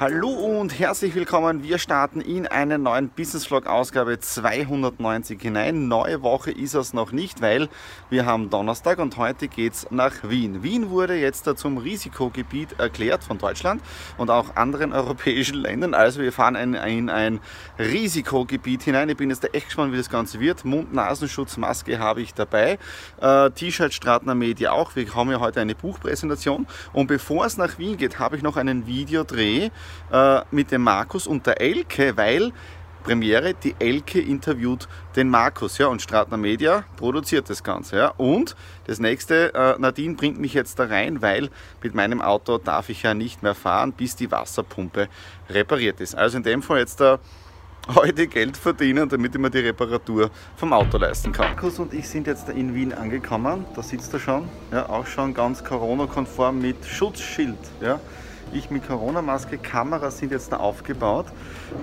[0.00, 1.64] Hallo und herzlich willkommen.
[1.64, 5.88] Wir starten in einen neuen Business Vlog Ausgabe 290 hinein.
[5.88, 7.68] Neue Woche ist es noch nicht, weil
[8.08, 10.62] wir haben Donnerstag und heute geht es nach Wien.
[10.62, 13.82] Wien wurde jetzt zum Risikogebiet erklärt von Deutschland
[14.18, 15.94] und auch anderen europäischen Ländern.
[15.94, 17.40] Also wir fahren in, in ein
[17.80, 19.08] Risikogebiet hinein.
[19.08, 20.64] Ich bin jetzt echt gespannt, wie das Ganze wird.
[20.64, 22.78] Mund-Nasenschutz, Maske habe ich dabei.
[23.20, 24.94] Äh, T-Shirt Stratner Media auch.
[24.94, 26.68] Wir haben ja heute eine Buchpräsentation.
[26.92, 29.70] Und bevor es nach Wien geht, habe ich noch einen Videodreh
[30.12, 32.52] äh, mit dem Markus und der Elke, weil
[33.04, 34.86] Premiere, die Elke interviewt
[35.16, 38.08] den Markus, ja, und Stratner Media produziert das Ganze, ja.
[38.18, 38.54] Und
[38.86, 41.48] das nächste, äh, Nadine bringt mich jetzt da rein, weil
[41.82, 45.08] mit meinem Auto darf ich ja nicht mehr fahren, bis die Wasserpumpe
[45.48, 46.16] repariert ist.
[46.16, 47.18] Also in dem Fall jetzt da
[47.94, 51.54] heute Geld verdienen, damit ich mir die Reparatur vom Auto leisten kann.
[51.54, 55.32] Markus und ich sind jetzt in Wien angekommen, da sitzt er schon, ja, auch schon
[55.32, 57.98] ganz Corona-konform mit Schutzschild, ja.
[58.52, 61.26] Ich mit Corona-Maske, Kameras sind jetzt da aufgebaut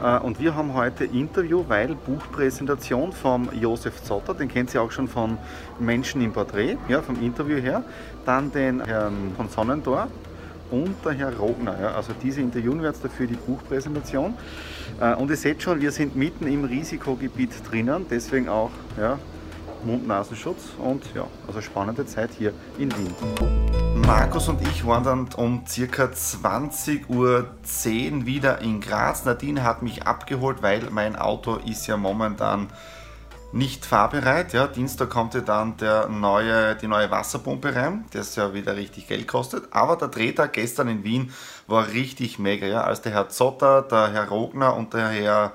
[0.03, 4.91] äh, und wir haben heute Interview, weil Buchpräsentation vom Josef Zotter, den kennt ihr auch
[4.91, 5.37] schon von
[5.79, 7.83] Menschen im Porträt, ja, vom Interview her.
[8.25, 10.07] Dann den Herrn von Sonnentor
[10.71, 11.79] und der Herr Rogner.
[11.79, 14.33] Ja, also diese interviewen wir jetzt dafür die Buchpräsentation.
[14.99, 19.19] Äh, und ihr seht schon, wir sind mitten im Risikogebiet drinnen, deswegen auch ja,
[19.85, 23.94] Mund-Nasenschutz und ja, also spannende Zeit hier in Wien.
[24.05, 26.03] Markus und ich waren dann um ca.
[26.03, 29.25] 20.10 Uhr wieder in Graz.
[29.25, 32.69] Nadine hat mich abgeholt, weil mein Auto ist ja momentan
[33.51, 34.53] nicht fahrbereit.
[34.53, 39.07] Ja, Dienstag kommt ja dann der neue, die neue Wasserpumpe rein, das ja wieder richtig
[39.07, 39.73] Geld kostet.
[39.73, 41.33] Aber der Drehtag gestern in Wien
[41.65, 42.67] war richtig mega.
[42.67, 42.83] Ja.
[42.83, 45.53] Als der Herr Zotter, der Herr Rogner und der Herr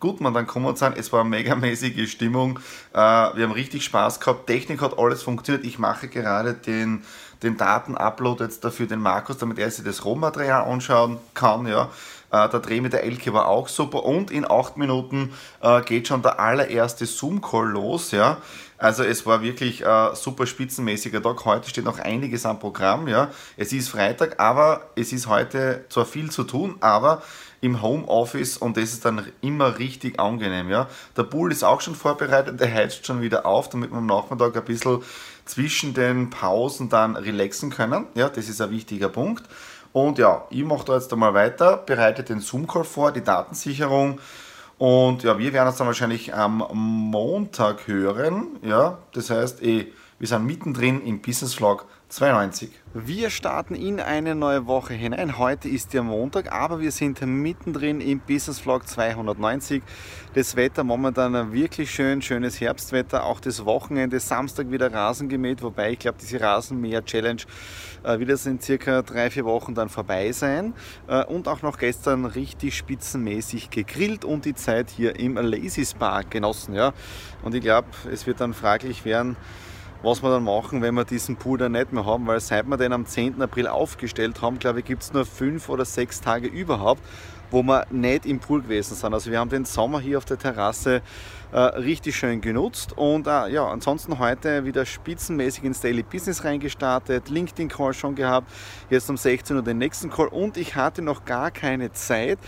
[0.00, 2.60] Gutmann dann kommen sind, es war eine megamäßige Stimmung.
[2.92, 4.46] Äh, wir haben richtig Spaß gehabt.
[4.46, 5.64] Technik hat alles funktioniert.
[5.64, 7.02] Ich mache gerade den
[7.42, 11.66] den Datenupload jetzt dafür den Markus, damit er sich das Rohmaterial anschauen kann.
[11.66, 11.90] Ja.
[12.30, 15.32] Äh, der Dreh mit der Elke war auch super und in acht Minuten
[15.62, 18.10] äh, geht schon der allererste Zoom-Call los.
[18.10, 18.38] Ja.
[18.76, 21.44] Also es war wirklich äh, super spitzenmäßiger Tag.
[21.44, 23.08] Heute steht noch einiges am Programm.
[23.08, 23.30] Ja.
[23.56, 27.22] Es ist Freitag, aber es ist heute zwar viel zu tun, aber
[27.60, 30.70] im Homeoffice und das ist dann immer richtig angenehm.
[30.70, 30.88] Ja.
[31.16, 34.56] Der Pool ist auch schon vorbereitet, der heizt schon wieder auf, damit man am Nachmittag
[34.56, 35.02] ein bisschen
[35.48, 38.06] zwischen den Pausen dann relaxen können.
[38.14, 39.44] Ja, das ist ein wichtiger Punkt.
[39.92, 44.20] Und ja, ich mache da jetzt einmal weiter, bereite den Zoom-Call vor, die Datensicherung.
[44.76, 48.58] Und ja, wir werden uns dann wahrscheinlich am Montag hören.
[48.62, 52.70] Ja, das heißt, eh, wir sind mittendrin im Business Vlog 92.
[52.92, 55.38] Wir starten in eine neue Woche hinein.
[55.38, 59.80] Heute ist ja Montag, aber wir sind mittendrin im Business Vlog 290.
[60.34, 63.24] Das Wetter momentan wirklich schön, schönes Herbstwetter.
[63.24, 67.42] Auch das Wochenende, Samstag wieder Rasen gemäht, wobei ich glaube, diese Rasenmäher-Challenge
[68.02, 70.74] äh, wird in circa drei, vier Wochen dann vorbei sein.
[71.06, 76.22] Äh, und auch noch gestern richtig spitzenmäßig gegrillt und die Zeit hier im Lazy Spa
[76.22, 76.74] genossen.
[76.74, 76.92] Ja.
[77.44, 79.36] Und ich glaube, es wird dann fraglich werden,
[80.02, 82.76] was wir dann machen, wenn wir diesen Pool dann nicht mehr haben, weil seit wir
[82.76, 83.42] den am 10.
[83.42, 87.02] April aufgestellt haben, glaube ich, gibt es nur fünf oder sechs Tage überhaupt,
[87.50, 89.12] wo wir nicht im Pool gewesen sind.
[89.12, 91.02] Also wir haben den Sommer hier auf der Terrasse
[91.50, 97.30] äh, richtig schön genutzt und äh, ja, ansonsten heute wieder spitzenmäßig ins Daily Business reingestartet,
[97.30, 98.50] LinkedIn Call schon gehabt,
[98.90, 102.38] jetzt um 16 Uhr den nächsten Call und ich hatte noch gar keine Zeit,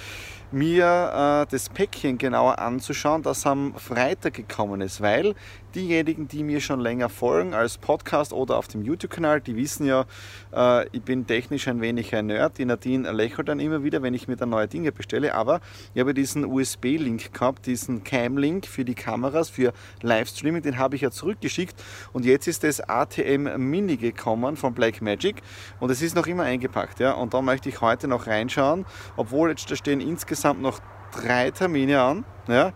[0.52, 5.34] mir äh, das Päckchen genauer anzuschauen, das am Freitag gekommen ist, weil
[5.74, 10.04] diejenigen, die mir schon länger folgen als Podcast oder auf dem YouTube-Kanal, die wissen ja,
[10.52, 12.58] äh, ich bin technisch ein wenig ein Nerd.
[12.58, 15.60] Die Nadine lächelt dann immer wieder, wenn ich mir dann neue Dinge bestelle, aber
[15.94, 19.72] ich habe diesen USB-Link gehabt, diesen Cam-Link für die Kameras, für
[20.02, 21.82] Livestreaming, den habe ich ja zurückgeschickt
[22.12, 25.42] und jetzt ist das ATM Mini gekommen von Blackmagic
[25.78, 27.00] und es ist noch immer eingepackt.
[27.00, 27.12] Ja?
[27.12, 28.86] Und da möchte ich heute noch reinschauen,
[29.16, 30.80] obwohl jetzt da stehen insgesamt noch
[31.12, 32.24] drei Termine an.
[32.48, 32.72] Ja?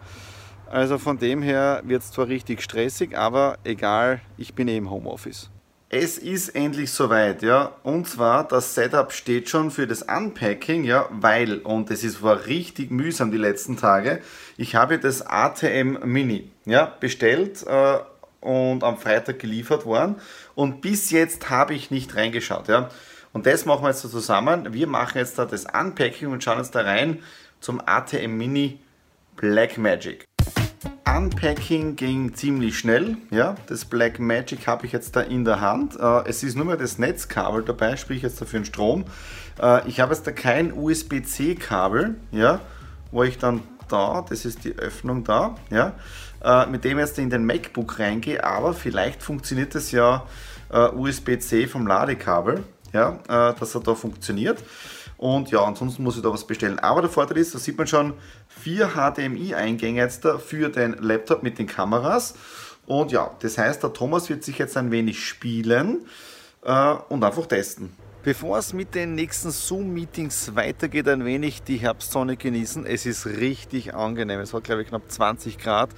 [0.75, 4.91] Also von dem her wird es zwar richtig stressig, aber egal, ich bin eh im
[4.91, 5.49] Homeoffice.
[5.89, 7.77] Es ist endlich soweit, ja.
[7.85, 12.47] Und zwar, das Setup steht schon für das Unpacking, ja, weil, und es ist war
[12.47, 14.21] richtig mühsam die letzten Tage,
[14.57, 17.99] ich habe das ATM Mini, ja, bestellt äh,
[18.41, 20.17] und am Freitag geliefert worden
[20.57, 22.89] und bis jetzt habe ich nicht reingeschaut, ja.
[23.33, 24.73] Und das machen wir jetzt so zusammen.
[24.73, 27.23] Wir machen jetzt da das Unpacking und schauen uns da rein
[27.61, 28.81] zum ATM Mini
[29.37, 30.25] Black Magic.
[31.17, 33.17] Unpacking ging ziemlich schnell.
[33.31, 35.95] Ja, das Black Magic habe ich jetzt da in der Hand.
[35.95, 39.05] Äh, es ist nur mehr das Netzkabel dabei, sprich jetzt dafür den Strom.
[39.63, 42.59] Äh, ich habe jetzt da kein USB-C-Kabel, ja,
[43.13, 45.93] wo ich dann da, das ist die Öffnung da, ja,
[46.43, 50.25] äh, mit dem jetzt in den MacBook reingehe, aber vielleicht funktioniert das ja
[50.71, 54.59] USB-C vom Ladekabel, ja, dass er da funktioniert.
[55.17, 56.79] Und ja, ansonsten muss ich da was bestellen.
[56.79, 58.15] Aber der Vorteil ist, da sieht man schon
[58.49, 62.35] vier HDMI-Eingänge jetzt für den Laptop mit den Kameras.
[62.87, 66.07] Und ja, das heißt, der Thomas wird sich jetzt ein wenig spielen
[66.65, 67.93] äh, und einfach testen.
[68.25, 72.87] Bevor es mit den nächsten Zoom-Meetings weitergeht, ein wenig die Herbstsonne genießen.
[72.87, 74.41] Es ist richtig angenehm.
[74.41, 75.91] Es hat, glaube ich, knapp 20 Grad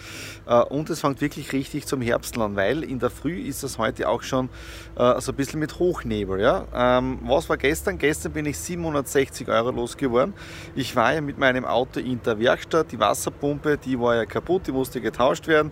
[0.44, 3.78] äh, und es fängt wirklich richtig zum Herbst an, weil in der Früh ist es
[3.78, 4.48] heute auch schon
[4.96, 6.40] äh, so ein bisschen mit Hochnebel.
[6.40, 6.66] Ja?
[6.74, 7.96] Ähm, was war gestern?
[7.96, 10.34] Gestern bin ich 760 Euro losgeworden.
[10.74, 12.90] Ich war ja mit meinem Auto in der Werkstatt.
[12.90, 15.70] Die Wasserpumpe, die war ja kaputt, die musste getauscht werden.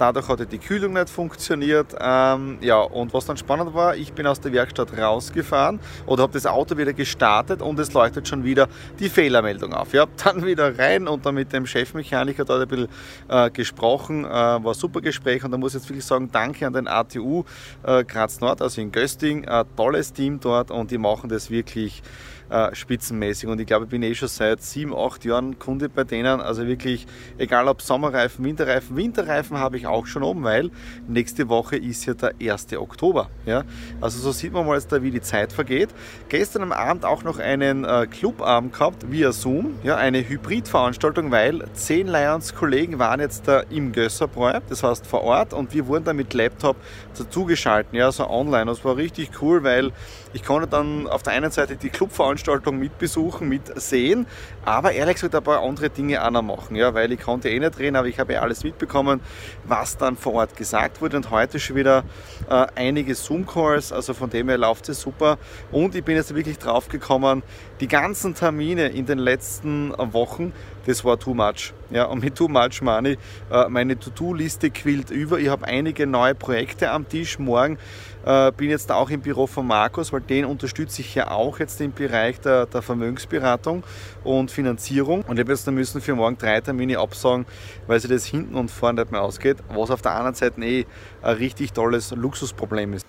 [0.00, 1.94] Dadurch hat die Kühlung nicht funktioniert.
[2.00, 6.32] Ähm, ja, und was dann spannend war, ich bin aus der Werkstatt rausgefahren oder habe
[6.32, 8.66] das Auto wieder gestartet und es leuchtet schon wieder
[8.98, 9.92] die Fehlermeldung auf.
[9.92, 12.88] Ja, dann wieder rein und dann mit dem Chefmechaniker dort ein bisschen
[13.28, 14.24] äh, gesprochen.
[14.24, 16.88] Äh, war ein super Gespräch und da muss ich jetzt wirklich sagen, danke an den
[16.88, 17.44] ATU
[17.82, 19.46] äh, Graz Nord, also in Gösting.
[19.46, 22.02] Ein tolles Team dort und die machen das wirklich
[22.50, 23.48] äh, spitzenmäßig.
[23.48, 26.40] Und ich glaube, ich bin eh schon seit sieben, acht Jahren Kunde bei denen.
[26.40, 27.06] Also wirklich,
[27.38, 28.96] egal ob Sommerreifen, Winterreifen.
[28.96, 30.70] Winterreifen habe ich auch schon oben, weil
[31.08, 32.72] nächste Woche ist ja der 1.
[32.76, 33.30] Oktober.
[33.46, 33.62] Ja?
[34.00, 35.90] Also so sieht man mal jetzt da, wie die Zeit vergeht.
[36.28, 41.64] Gestern am Abend auch noch einen äh, Clubabend gehabt via Zoom, ja, eine Hybridveranstaltung, weil
[41.74, 46.12] zehn Lions-Kollegen waren jetzt da im Gösserbräu, das heißt vor Ort, und wir wurden da
[46.12, 46.76] mit Laptop
[47.16, 48.66] dazugeschalten, ja, so online.
[48.66, 49.92] Das war richtig cool, weil
[50.32, 52.39] ich konnte dann auf der einen Seite die Clubveranstaltung
[52.72, 54.26] mitbesuchen, mitsehen,
[54.64, 57.58] aber ehrlich gesagt ein paar andere Dinge auch noch machen, ja, weil ich konnte eh
[57.58, 59.20] nicht reden, aber ich habe ja alles mitbekommen,
[59.64, 62.04] was dann vor Ort gesagt wurde und heute schon wieder
[62.48, 65.38] äh, einige Zoom-Calls, also von dem her läuft es super
[65.72, 67.42] und ich bin jetzt wirklich drauf gekommen,
[67.80, 70.52] die ganzen Termine in den letzten Wochen,
[70.86, 71.72] das war too much.
[71.90, 73.18] Ja, und mit too much ich,
[73.50, 75.38] äh, meine To-Do-Liste quillt über.
[75.38, 77.38] Ich habe einige neue Projekte am Tisch.
[77.38, 77.78] Morgen
[78.24, 81.80] äh, bin jetzt auch im Büro von Markus, weil den unterstütze ich ja auch jetzt
[81.80, 83.82] im Bereich der, der Vermögensberatung
[84.24, 85.22] und Finanzierung.
[85.22, 87.46] Und ich habe jetzt da müssen für morgen drei Termine absagen,
[87.86, 90.86] weil sich das hinten und vorne nicht mehr ausgeht, was auf der anderen Seite eh
[91.22, 93.06] ein richtig tolles Luxusproblem ist.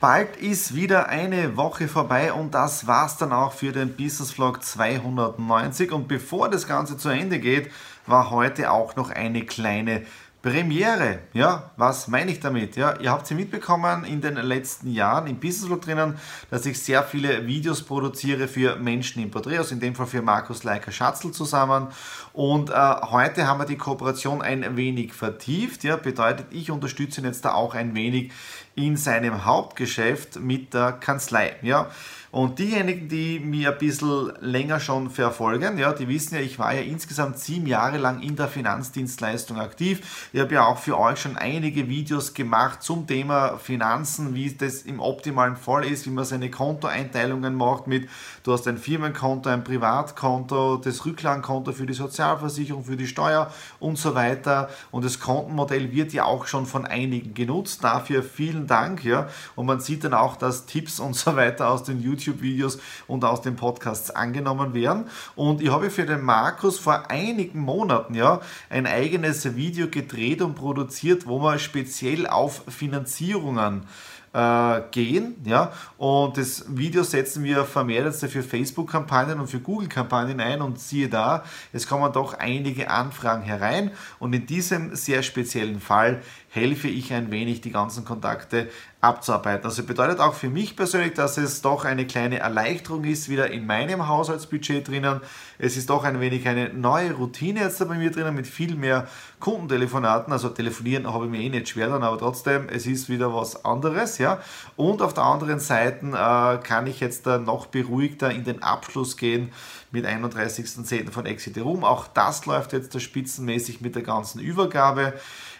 [0.00, 4.62] Bald ist wieder eine Woche vorbei und das war's dann auch für den Business Vlog
[4.62, 5.90] 290.
[5.90, 7.72] Und bevor das Ganze zu Ende geht,
[8.06, 10.02] war heute auch noch eine kleine
[10.40, 12.76] Premiere, ja, was meine ich damit?
[12.76, 16.16] Ja, ihr habt sie mitbekommen in den letzten Jahren im Business Vlog drinnen,
[16.48, 20.22] dass ich sehr viele Videos produziere für Menschen im Porträt, also in dem Fall für
[20.22, 21.88] Markus Leiker Schatzl zusammen.
[22.32, 27.26] Und äh, heute haben wir die Kooperation ein wenig vertieft, ja, bedeutet, ich unterstütze ihn
[27.26, 28.30] jetzt da auch ein wenig
[28.76, 31.90] in seinem Hauptgeschäft mit der Kanzlei, ja.
[32.30, 36.74] Und diejenigen, die mir ein bisschen länger schon verfolgen, ja, die wissen ja, ich war
[36.74, 40.28] ja insgesamt sieben Jahre lang in der Finanzdienstleistung aktiv.
[40.32, 44.82] Ich habe ja auch für euch schon einige Videos gemacht zum Thema Finanzen, wie das
[44.82, 48.08] im optimalen Fall ist, wie man seine Kontoeinteilungen macht mit,
[48.42, 53.96] du hast ein Firmenkonto, ein Privatkonto, das Rücklagenkonto für die Sozialversicherung, für die Steuer und
[53.96, 54.68] so weiter.
[54.90, 57.82] Und das Kontenmodell wird ja auch schon von einigen genutzt.
[57.82, 59.28] Dafür vielen Dank, ja.
[59.56, 63.24] Und man sieht dann auch, dass Tipps und so weiter aus den YouTube YouTube-Videos und
[63.24, 65.06] aus den Podcasts angenommen werden.
[65.34, 70.54] Und ich habe für den Markus vor einigen Monaten ja ein eigenes Video gedreht und
[70.54, 73.82] produziert, wo man speziell auf Finanzierungen
[74.32, 75.36] äh, gehen.
[75.44, 75.72] Ja?
[75.96, 81.08] Und das Video setzen wir vermehrt jetzt für Facebook-Kampagnen und für Google-Kampagnen ein und siehe
[81.08, 87.12] da, es kommen doch einige Anfragen herein und in diesem sehr speziellen Fall helfe ich
[87.12, 88.68] ein wenig, die ganzen Kontakte
[89.00, 89.64] abzuarbeiten.
[89.64, 93.66] Also bedeutet auch für mich persönlich, dass es doch eine kleine Erleichterung ist, wieder in
[93.66, 95.20] meinem Haushaltsbudget drinnen.
[95.58, 99.06] Es ist doch ein wenig eine neue Routine jetzt bei mir drinnen mit viel mehr
[99.38, 100.32] Kundentelefonaten.
[100.32, 103.64] Also telefonieren habe ich mir eh nicht schwer dann, aber trotzdem, es ist wieder was
[103.64, 104.17] anderes.
[104.18, 104.40] Ja?
[104.76, 109.16] Und auf der anderen Seite äh, kann ich jetzt äh, noch beruhigter in den Abschluss
[109.16, 109.52] gehen
[109.90, 111.10] mit 31.10.
[111.10, 111.84] von Exit Room.
[111.84, 115.14] Auch das läuft jetzt da spitzenmäßig mit der ganzen Übergabe.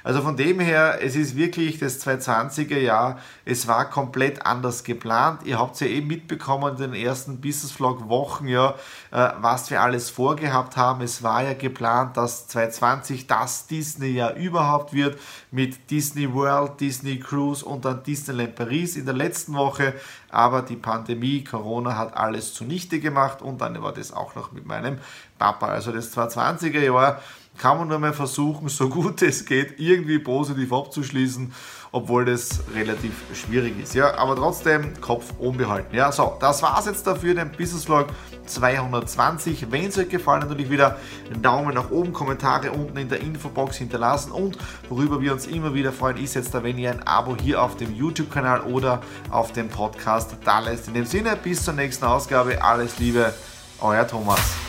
[0.04, 5.42] Also von dem her, es ist wirklich das 2020er Jahr, es war komplett anders geplant.
[5.44, 8.74] Ihr habt ja eben mitbekommen in den ersten Business Vlog Wochen, ja,
[9.10, 11.02] äh, was wir alles vorgehabt haben.
[11.02, 15.18] Es war ja geplant, dass 2020 das Disney-Jahr überhaupt wird
[15.50, 19.94] mit Disney World, Disney Cruise und dann Disneyland Paris in der letzten Woche.
[20.30, 24.66] Aber die Pandemie, Corona hat alles zunichte gemacht und dann war das auch noch mit
[24.66, 24.98] meinem
[25.38, 25.68] Papa.
[25.68, 27.20] Also das 2020er Jahr
[27.58, 31.52] kann man nur mal versuchen, so gut es geht, irgendwie positiv abzuschließen,
[31.90, 33.94] obwohl das relativ schwierig ist.
[33.94, 35.94] Ja, aber trotzdem Kopf oben behalten.
[35.94, 38.06] Ja, so, das war's jetzt dafür, den Business Vlog
[38.46, 39.70] 220.
[39.70, 40.98] Wenn es euch gefallen hat, natürlich wieder
[41.32, 44.56] einen Daumen nach oben, Kommentare unten in der Infobox hinterlassen und
[44.88, 47.76] worüber wir uns immer wieder freuen, ist jetzt da, wenn ihr ein Abo hier auf
[47.76, 50.88] dem YouTube-Kanal oder auf dem Podcast da lässt.
[50.88, 53.34] In dem Sinne, bis zur nächsten Ausgabe, alles Liebe,
[53.80, 54.67] euer Thomas.